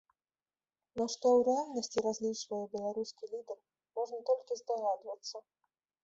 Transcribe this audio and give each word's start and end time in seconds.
На 0.99 1.05
што 1.13 1.25
ў 1.35 1.39
рэальнасці 1.49 2.01
разлічвае 2.05 2.61
беларускі 2.73 3.29
лідар, 3.33 3.59
можна 3.99 4.19
толькі 4.31 4.57
здагадвацца. 4.61 5.35